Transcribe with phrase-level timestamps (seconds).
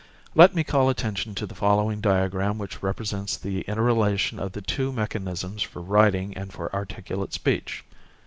[0.33, 4.91] Let me call attention to the following diagram which represents the interrelation of the two
[4.91, 7.83] mechanisms for writing and for articulate speech.